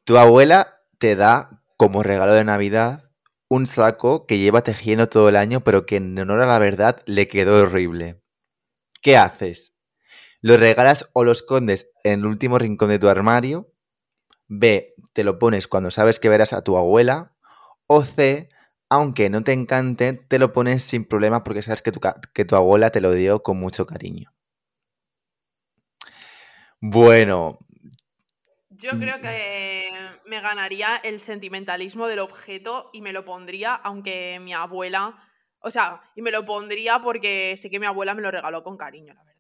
[0.05, 3.08] Tu abuela te da como regalo de Navidad
[3.49, 7.03] un saco que lleva tejiendo todo el año, pero que en honor a la verdad
[7.07, 8.23] le quedó horrible.
[9.03, 9.75] ¿Qué haces?
[10.41, 13.73] ¿Lo regalas o lo escondes en el último rincón de tu armario?
[14.47, 14.95] B.
[15.13, 17.35] Te lo pones cuando sabes que verás a tu abuela.
[17.87, 18.49] O C.
[18.91, 22.01] Aunque no te encante, te lo pones sin problemas porque sabes que tu,
[22.33, 24.33] que tu abuela te lo dio con mucho cariño.
[26.81, 27.59] Bueno,
[28.79, 29.89] Yo creo que
[30.27, 35.19] me ganaría el sentimentalismo del objeto y me lo pondría, aunque mi abuela.
[35.59, 38.77] O sea, y me lo pondría porque sé que mi abuela me lo regaló con
[38.77, 39.39] cariño, la verdad.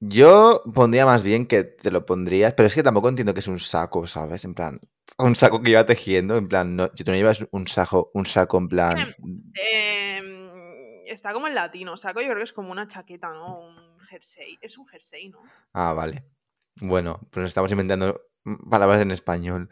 [0.00, 3.48] Yo pondría más bien que te lo pondrías, pero es que tampoco entiendo que es
[3.48, 4.44] un saco, ¿sabes?
[4.44, 4.80] En plan,
[5.16, 8.58] un saco que iba tejiendo, en plan, no, tú no llevas un saco, un saco
[8.58, 9.14] en plan.
[9.54, 10.50] Em,
[11.06, 13.60] está como en latino, saco yo creo que es como una chaqueta, ¿no?
[13.60, 14.58] Un jersey.
[14.60, 15.42] Es un jersey, ¿no?
[15.72, 16.24] Ah, vale.
[16.80, 18.20] Bueno, pues estamos inventando
[18.70, 19.68] palabras en español.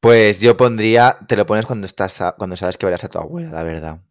[0.00, 3.18] Pues yo pondría, te lo pones cuando estás a- cuando sabes que verás a tu
[3.18, 4.02] abuela, la verdad.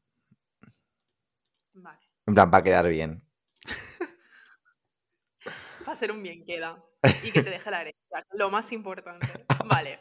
[1.74, 2.00] Vale.
[2.26, 3.24] En plan, para quedar bien.
[5.88, 6.84] Va a ser un bien queda.
[7.24, 9.28] Y que te deje la herencia, lo más importante.
[9.66, 10.00] Vale.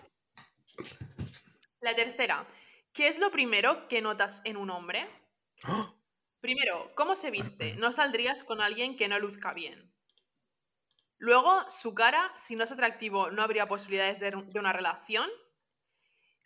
[1.80, 2.46] La tercera.
[2.92, 5.06] ¿Qué es lo primero que notas en un hombre?
[6.40, 7.74] Primero, ¿cómo se viste?
[7.78, 9.91] No saldrías con alguien que no luzca bien.
[11.22, 15.30] Luego, su cara, si no es atractivo, no habría posibilidades de, de una relación.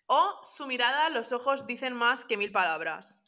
[0.05, 3.23] O su mirada, los ojos dicen más que mil palabras.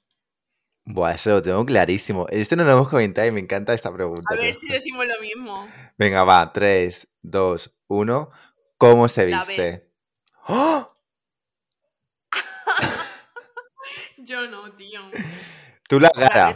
[0.84, 2.26] Buah, eso lo tengo clarísimo.
[2.28, 4.28] Esto no lo hemos comentado y me encanta esta pregunta.
[4.30, 5.66] A ver si decimos lo mismo.
[5.96, 8.30] Venga, va, 3, 2, 1.
[8.76, 9.90] ¿Cómo se viste?
[10.48, 10.94] ¡Oh!
[14.18, 15.00] Yo no, tío.
[15.88, 16.52] Tú la cara.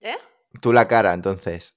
[0.00, 0.16] ¿Eh?
[0.60, 1.75] Tú la cara, entonces.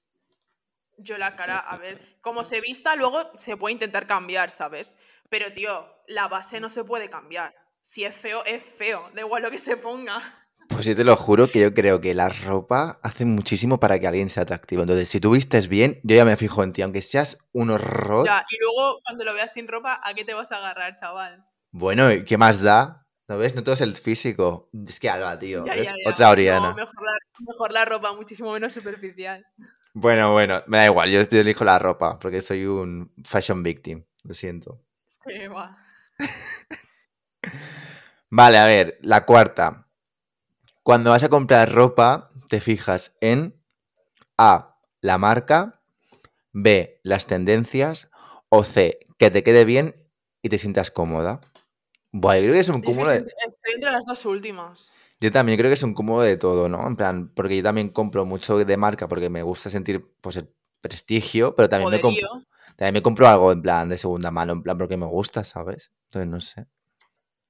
[1.02, 4.96] Yo la cara, a ver, como se vista, luego se puede intentar cambiar, ¿sabes?
[5.28, 7.54] Pero, tío, la base no se puede cambiar.
[7.80, 9.10] Si es feo, es feo.
[9.14, 10.22] Da igual lo que se ponga.
[10.68, 14.06] Pues yo te lo juro que yo creo que la ropa hace muchísimo para que
[14.06, 14.82] alguien sea atractivo.
[14.82, 16.82] Entonces, si tú vistes bien, yo ya me fijo en ti.
[16.82, 18.26] Aunque seas un horror.
[18.26, 21.44] Ya, y luego, cuando lo veas sin ropa, ¿a qué te vas a agarrar, chaval?
[21.72, 23.06] Bueno, ¿y ¿qué más da?
[23.26, 23.54] ¿No ves?
[23.54, 24.70] No todo es el físico.
[24.86, 25.62] Es que Alba, tío.
[25.64, 26.10] Ya, eres ya, ya.
[26.10, 26.70] otra Oriana.
[26.70, 29.44] No, mejor la, mejor la ropa, muchísimo menos superficial.
[29.92, 31.10] Bueno, bueno, me da igual.
[31.10, 34.04] Yo, yo elijo la ropa porque soy un fashion victim.
[34.24, 34.80] Lo siento.
[35.06, 35.70] Sí, va.
[38.30, 39.88] Vale, a ver, la cuarta.
[40.82, 43.60] Cuando vas a comprar ropa, te fijas en
[44.38, 45.80] A, la marca,
[46.52, 48.10] B, las tendencias
[48.48, 50.08] o C, que te quede bien
[50.42, 51.40] y te sientas cómoda.
[52.12, 53.18] Buah, yo creo que es un cúmulo de...
[53.18, 54.92] Estoy entre las dos últimas.
[55.20, 56.86] Yo también creo que es un cúmulo de todo, ¿no?
[56.86, 60.48] En plan, porque yo también compro mucho de marca porque me gusta sentir, pues, el
[60.80, 62.28] prestigio, pero también me, compro,
[62.76, 65.92] también me compro algo en plan de segunda mano, en plan porque me gusta, ¿sabes?
[66.04, 66.66] Entonces, no sé.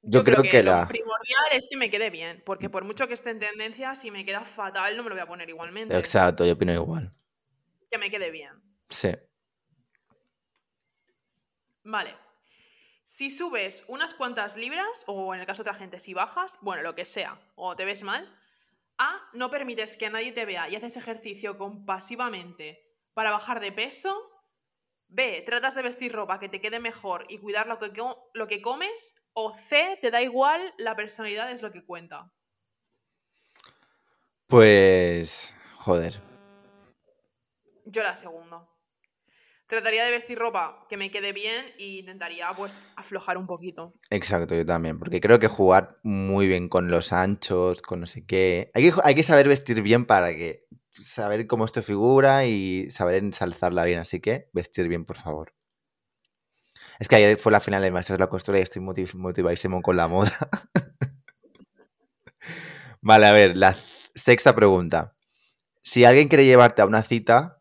[0.02, 3.14] Yo creo que lo la- primordial es que me quede bien, porque por mucho que
[3.14, 5.96] esté en tendencia, si me queda fatal, no me lo voy a poner igualmente.
[5.96, 7.12] Exacto, yo opino igual.
[7.90, 8.50] Que me quede bien.
[8.88, 9.11] Sí.
[11.85, 12.14] Vale.
[13.11, 16.85] Si subes unas cuantas libras, o en el caso de otra gente, si bajas, bueno,
[16.85, 18.33] lo que sea, o te ves mal,
[18.99, 22.81] A, no permites que nadie te vea y haces ejercicio compasivamente
[23.12, 24.16] para bajar de peso.
[25.09, 27.90] B, tratas de vestir ropa que te quede mejor y cuidar lo que,
[28.33, 29.16] lo que comes.
[29.33, 32.33] O C, te da igual, la personalidad es lo que cuenta.
[34.46, 35.53] Pues.
[35.75, 36.23] Joder.
[37.87, 38.68] Yo la segunda.
[39.70, 43.94] Trataría de vestir ropa que me quede bien e intentaría, pues, aflojar un poquito.
[44.11, 44.98] Exacto, yo también.
[44.98, 48.72] Porque creo que jugar muy bien con los anchos, con no sé qué.
[48.74, 50.66] Hay que, hay que saber vestir bien para que.
[51.00, 54.00] Saber cómo es tu figura y saber ensalzarla bien.
[54.00, 55.54] Así que, vestir bien, por favor.
[56.98, 59.83] Es que ayer fue la final de Maestros de la Costura y estoy motiv- motivadísimo
[59.83, 60.33] con la moda.
[63.00, 63.78] vale, a ver, la
[64.16, 65.14] sexta pregunta.
[65.80, 67.61] Si alguien quiere llevarte a una cita,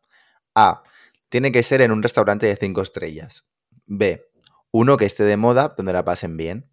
[0.55, 0.81] A.
[1.29, 3.47] Tiene que ser en un restaurante de cinco estrellas.
[3.85, 4.25] B.
[4.71, 6.69] Uno que esté de moda, donde la pasen bien.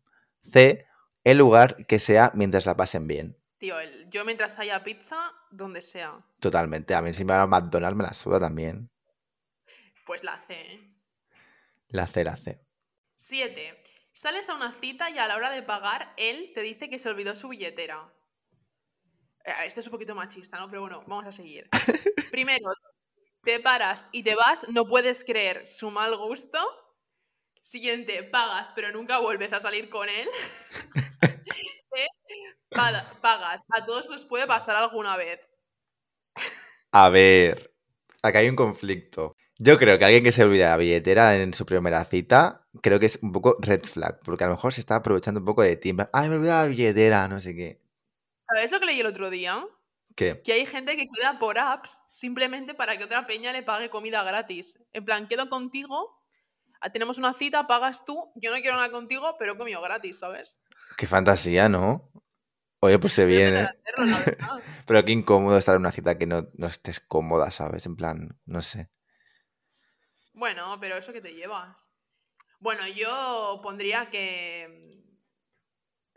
[0.51, 0.87] C.
[1.25, 3.37] El lugar que sea mientras la pasen bien.
[3.59, 6.95] Tío, el- yo mientras haya pizza, donde sea, Totalmente.
[6.95, 8.91] A mí si me van a McDonald's me la suda también.
[10.05, 10.55] pues la C.
[10.55, 10.95] ¿eh?
[11.89, 12.61] La C, la C.
[13.15, 13.83] 7.
[14.13, 17.09] Sales a una cita y a la hora de pagar, él te dice que se
[17.09, 18.13] olvidó su billetera.
[19.45, 20.69] Eh, Este es un poquito machista, ¿no?
[20.69, 21.69] Pero bueno, vamos a seguir.
[22.31, 22.67] Primero,
[23.47, 26.59] te paras y te vas, no puedes creer su mal gusto.
[27.61, 30.29] Siguiente, pagas, pero nunca vuelves a salir con él.
[31.99, 32.09] Eh,
[32.69, 35.41] pa- Pagas, a todos nos puede pasar alguna vez.
[36.93, 37.73] A ver,
[38.23, 39.35] acá hay un conflicto.
[39.59, 43.07] Yo creo que alguien que se olvida la billetera en su primera cita, creo que
[43.07, 45.77] es un poco red flag, porque a lo mejor se está aprovechando un poco de
[45.77, 45.95] ti.
[46.13, 47.81] Ay, me he olvidado la billetera, no sé qué.
[48.47, 49.65] ¿Sabes lo que leí el otro día?
[50.17, 50.43] ¿Qué?
[50.43, 54.25] Que hay gente que queda por apps simplemente para que otra peña le pague comida
[54.25, 54.79] gratis.
[54.93, 56.19] En plan, quedo contigo,
[56.81, 60.19] ah, tenemos una cita, pagas tú, yo no quiero nada contigo, pero he comido gratis,
[60.19, 60.61] ¿sabes?
[60.97, 62.11] Qué fantasía, ¿no?
[62.81, 63.69] Oye, pues se viene.
[64.87, 67.87] Pero qué incómodo estar en una cita que no, no estés cómoda, ¿sabes?
[67.87, 68.91] En plan, no sé.
[70.35, 71.91] Bueno, pero eso que te llevas.
[72.61, 74.91] Bueno, yo pondría que.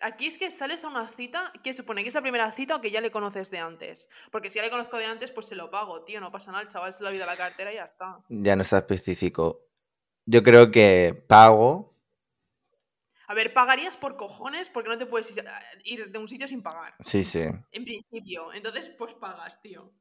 [0.01, 2.81] Aquí es que sales a una cita que supone que es la primera cita o
[2.81, 4.09] que ya le conoces de antes.
[4.31, 6.19] Porque si ya le conozco de antes, pues se lo pago, tío.
[6.21, 8.19] No pasa nada, el chaval se le olvida la cartera y ya está.
[8.29, 9.65] Ya no está específico.
[10.25, 11.93] Yo creo que pago.
[13.27, 15.43] A ver, pagarías por cojones porque no te puedes ir,
[15.83, 16.95] ir de un sitio sin pagar.
[16.99, 17.43] Sí, sí.
[17.71, 18.53] En principio.
[18.53, 19.91] Entonces, pues pagas, tío.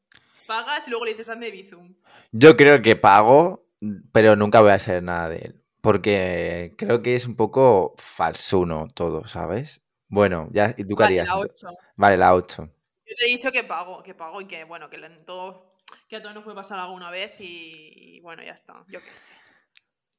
[0.46, 1.94] Pagas y luego le dices, hazme Bizum.
[2.32, 3.66] Yo creo que pago,
[4.12, 5.64] pero nunca voy a hacer nada de él.
[5.80, 9.82] Porque creo que es un poco falsuno todo, ¿sabes?
[10.08, 11.28] Bueno, ya, ¿y tú qué Vale, harías?
[11.28, 11.64] la entonces?
[11.64, 11.76] 8.
[11.96, 12.62] Vale, la 8.
[13.06, 15.74] Yo te he dicho que pago, que pago y que, bueno, que, en todo,
[16.08, 18.84] que a todos nos puede pasar alguna vez y, y bueno, ya está.
[18.88, 19.32] Yo qué sé.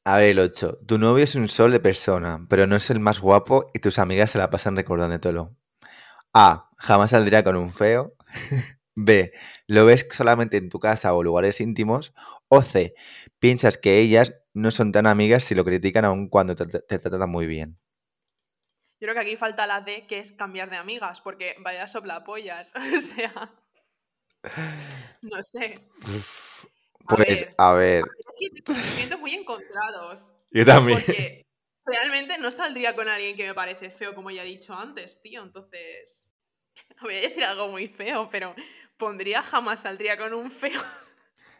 [0.05, 0.79] A ver, el 8.
[0.87, 3.99] Tu novio es un sol de persona, pero no es el más guapo y tus
[3.99, 5.55] amigas se la pasan recordándotelo.
[6.33, 6.69] A.
[6.77, 8.15] Jamás saldría con un feo.
[8.95, 9.31] B.
[9.67, 12.13] Lo ves solamente en tu casa o lugares íntimos.
[12.47, 12.93] O C.
[13.39, 17.29] Piensas que ellas no son tan amigas si lo critican aun cuando te, te tratan
[17.29, 17.77] muy bien.
[18.99, 22.73] Yo creo que aquí falta la D, que es cambiar de amigas, porque vaya soplapollas.
[22.95, 23.53] O sea.
[25.21, 25.79] No sé.
[27.07, 27.55] A Pues, ver.
[27.57, 30.31] a ver, Es que tengo sentimientos muy encontrados.
[30.51, 30.97] yo también.
[30.99, 31.45] Porque
[31.85, 35.43] realmente no saldría con alguien que me parece feo, como ya he dicho antes, tío.
[35.43, 36.33] Entonces.
[37.01, 38.55] Voy a decir algo muy feo, pero
[38.97, 40.81] pondría jamás saldría con un feo.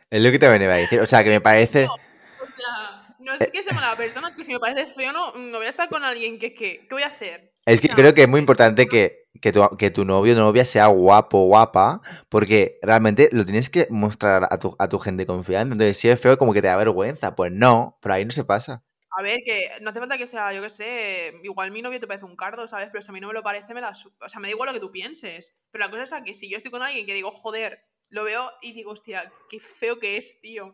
[0.10, 1.00] Es lo que te venía a decir.
[1.02, 1.86] O sea, que me parece.
[1.88, 5.58] O sea, no es que sea mala persona, que si me parece feo, no, no
[5.58, 6.88] voy a estar con alguien que es que.
[6.88, 7.54] ¿Qué voy a hacer?
[7.66, 10.34] Es que O sea, creo que es muy importante que, que, tu, que tu novio
[10.34, 14.90] o novia sea guapo o guapa, porque realmente lo tienes que mostrar a tu, a
[14.90, 15.74] tu gente confiante.
[15.74, 17.36] Entonces, si es feo, como que te da vergüenza.
[17.36, 18.84] Pues no, por ahí no se pasa.
[19.18, 22.08] A ver, que no hace falta que sea, yo qué sé, igual mi novio te
[22.08, 22.90] parece un cardo, ¿sabes?
[22.92, 23.90] Pero si a mí no me lo parece, me la...
[23.90, 25.56] O sea, me da igual lo que tú pienses.
[25.72, 28.24] Pero la cosa es a que si yo estoy con alguien que digo, joder, lo
[28.24, 30.70] veo y digo, hostia, qué feo que es, tío.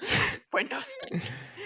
[0.50, 1.00] pues no sé.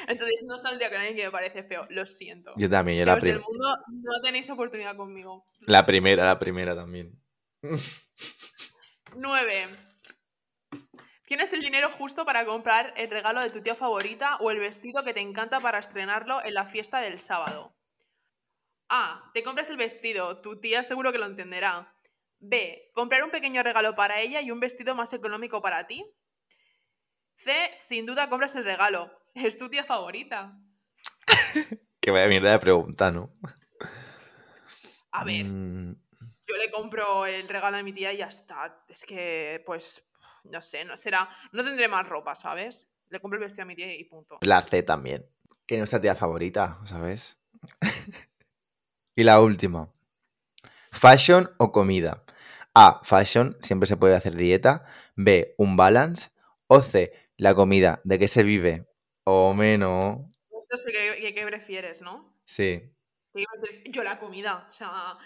[0.09, 2.53] Entonces no saldría con alguien que me parece feo, lo siento.
[2.57, 5.47] Yo también, yo la, Feos del prim- mundo, no tenéis oportunidad conmigo.
[5.61, 7.19] la primera, la primera también.
[9.17, 9.79] 9.
[11.27, 15.05] ¿Tienes el dinero justo para comprar el regalo de tu tía favorita o el vestido
[15.05, 17.75] que te encanta para estrenarlo en la fiesta del sábado?
[18.91, 19.31] A.
[19.33, 21.97] Te compras el vestido, tu tía seguro que lo entenderá.
[22.41, 22.91] B.
[22.93, 26.05] Comprar un pequeño regalo para ella y un vestido más económico para ti.
[27.35, 27.53] C.
[27.73, 29.11] Sin duda compras el regalo.
[29.35, 30.59] Es tu tía favorita.
[32.01, 33.33] Que vaya mierda de pregunta, ¿no?
[35.13, 35.95] A ver, Mm,
[36.47, 38.85] yo le compro el regalo a mi tía y ya está.
[38.89, 40.05] Es que, pues,
[40.45, 41.29] no sé, no será.
[41.53, 42.89] No tendré más ropa, ¿sabes?
[43.09, 44.39] Le compro el vestido a mi tía y punto.
[44.43, 45.25] la C también.
[45.67, 47.39] Que nuestra tía favorita, ¿sabes?
[49.17, 49.91] y la última.
[50.93, 52.23] Fashion o comida.
[52.75, 53.01] A.
[53.03, 54.85] Fashion, siempre se puede hacer dieta.
[55.17, 55.55] B.
[55.57, 56.31] Un balance.
[56.67, 57.13] O C.
[57.37, 58.01] La comida.
[58.05, 58.87] ¿De qué se vive?
[59.25, 60.17] O menos.
[60.61, 62.35] Esto sé que, que- que prefieres, ¿no?
[62.45, 62.83] Sí.
[63.87, 65.17] Yo la comida, o sea,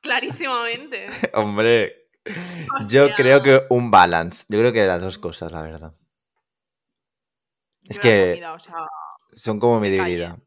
[0.00, 1.06] clarísimamente.
[1.34, 2.08] Hombre.
[2.26, 4.46] O Yo creo que un balance.
[4.48, 5.94] Yo creo que las dos cosas, la verdad.
[7.84, 8.74] Es yo que comida, o sea,
[9.34, 10.38] son como mi debilidad.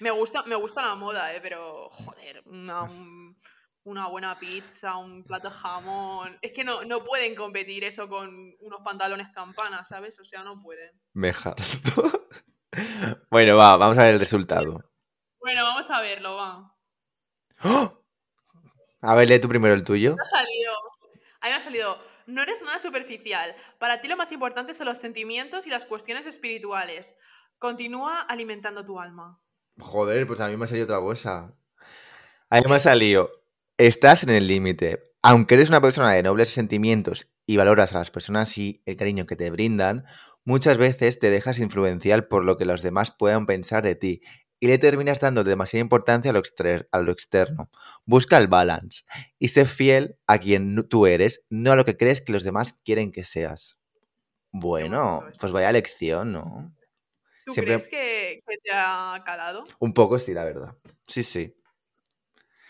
[0.00, 1.40] me gusta, me gusta la moda, ¿eh?
[1.40, 3.36] Pero, joder, una, un-
[3.86, 6.36] una buena pizza, un plato de jamón.
[6.42, 10.18] Es que no, no pueden competir eso con unos pantalones campana, ¿sabes?
[10.18, 10.90] O sea, no pueden.
[11.12, 12.26] Me harto.
[13.30, 14.84] bueno, va, vamos a ver el resultado.
[15.38, 16.74] Bueno, vamos a verlo, va.
[17.62, 17.90] ¡Oh!
[19.02, 20.16] A ver, lee tú primero el tuyo.
[20.16, 20.72] Me ha salido.
[21.40, 22.00] A mí me ha salido.
[22.26, 23.54] No eres nada superficial.
[23.78, 27.14] Para ti lo más importante son los sentimientos y las cuestiones espirituales.
[27.58, 29.40] Continúa alimentando tu alma.
[29.78, 31.54] Joder, pues a mí me ha salido otra cosa.
[32.48, 33.30] A mí me ha salido.
[33.78, 35.02] Estás en el límite.
[35.22, 39.26] Aunque eres una persona de nobles sentimientos y valoras a las personas y el cariño
[39.26, 40.04] que te brindan,
[40.44, 44.20] muchas veces te dejas influenciar por lo que los demás puedan pensar de ti.
[44.58, 47.68] y le terminas dando demasiada importancia a lo, exter- a lo externo.
[48.06, 49.04] Busca el balance
[49.38, 52.74] y sé fiel a quien tú eres, no a lo que crees que los demás
[52.82, 53.78] quieren que seas.
[54.52, 56.74] Bueno, pues vaya lección, ¿no?
[57.44, 59.64] ¿Tú Siempre- crees que, que te ha calado?
[59.78, 60.74] Un poco sí, la verdad.
[61.06, 61.54] Sí, sí.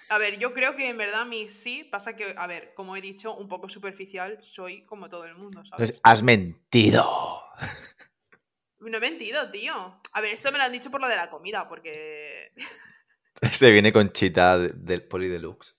[0.09, 3.01] A ver, yo creo que en verdad mí sí, pasa que, a ver, como he
[3.01, 5.91] dicho, un poco superficial, soy como todo el mundo, ¿sabes?
[5.91, 7.43] Entonces, has mentido.
[8.79, 9.75] No he mentido, tío.
[10.13, 12.53] A ver, esto me lo han dicho por lo de la comida, porque...
[13.53, 15.75] Se viene con chita de- del Poli Deluxe.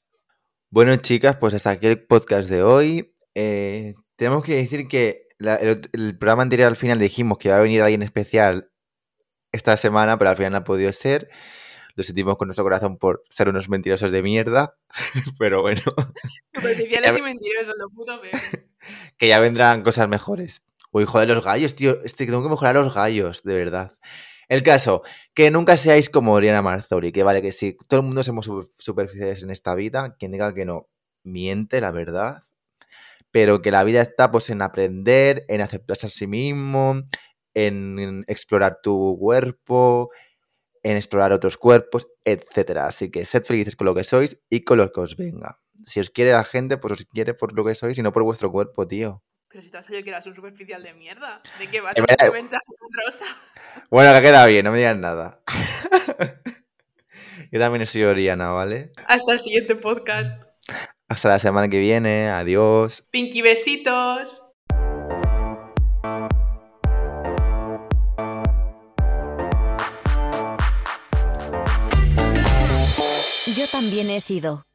[0.70, 3.14] Bueno, chicas, pues hasta aquí el podcast de hoy.
[3.34, 7.48] Eh, tenemos que decir que la- el, ot- el programa anterior al final dijimos que
[7.48, 8.72] iba a venir alguien especial
[9.54, 11.30] esta semana, pero al final no ha podido ser.
[11.98, 14.78] Lo sentimos con nuestro corazón por ser unos mentirosos de mierda.
[15.40, 15.82] Pero bueno,
[16.54, 18.34] Superficiales y mentirosos, lo puto peor.
[19.18, 20.64] que ya vendrán cosas mejores.
[20.92, 22.02] Uy, joder, los gallos, tío.
[22.04, 23.92] Este, tengo que mejorar los gallos, de verdad.
[24.48, 25.02] El caso,
[25.34, 28.70] que nunca seáis como Oriana Marzori, que vale que sí, todo el mundo somos su-
[28.78, 30.88] superficiales en esta vida, quien diga que no,
[31.24, 32.44] miente, la verdad,
[33.32, 37.02] pero que la vida está pues en aprender, en aceptarse a sí mismo,
[37.54, 40.12] en, en explorar tu cuerpo,
[40.90, 42.88] en explorar otros cuerpos, etcétera.
[42.88, 45.60] Así que sed felices con lo que sois y con lo que os venga.
[45.86, 48.24] Si os quiere la gente, pues os quiere por lo que sois y no por
[48.24, 49.24] vuestro cuerpo, tío.
[49.50, 51.42] Pero si te has salido que eras un superficial de mierda.
[51.60, 52.34] ¿De qué vas Es con ese verdad.
[52.34, 52.66] mensaje
[53.06, 53.26] rosa?
[53.92, 55.40] Bueno, que queda bien, no me digan nada.
[57.52, 58.92] Yo también soy Oriana, ¿vale?
[59.06, 60.42] Hasta el siguiente podcast.
[61.08, 63.08] Hasta la semana que viene, adiós.
[63.12, 64.42] Pinky besitos.
[73.80, 74.67] También he sido.